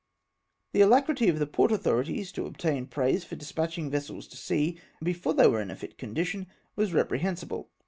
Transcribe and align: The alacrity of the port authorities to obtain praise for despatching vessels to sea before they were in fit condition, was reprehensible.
The 0.71 0.81
alacrity 0.81 1.29
of 1.29 1.37
the 1.37 1.45
port 1.45 1.71
authorities 1.71 2.31
to 2.31 2.47
obtain 2.47 2.87
praise 2.87 3.23
for 3.23 3.35
despatching 3.35 3.91
vessels 3.91 4.27
to 4.29 4.35
sea 4.35 4.79
before 5.03 5.35
they 5.35 5.45
were 5.45 5.61
in 5.61 5.75
fit 5.75 5.99
condition, 5.99 6.47
was 6.75 6.91
reprehensible. 6.91 7.69